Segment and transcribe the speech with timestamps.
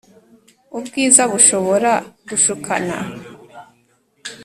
[0.77, 1.91] Ubwiza bushobora
[2.29, 2.97] gushukana